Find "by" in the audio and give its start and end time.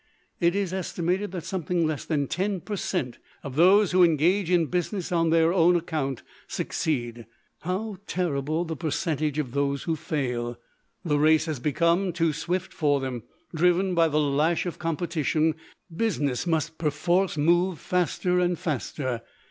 13.93-14.07